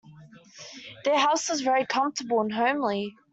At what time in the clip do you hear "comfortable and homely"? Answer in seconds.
1.85-3.15